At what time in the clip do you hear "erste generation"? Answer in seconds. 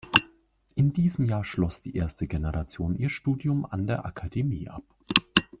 1.95-2.95